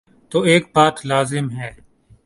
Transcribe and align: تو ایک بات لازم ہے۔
تو 0.29 0.41
ایک 0.41 0.63
بات 0.75 1.05
لازم 1.05 1.49
ہے۔ 1.49 1.71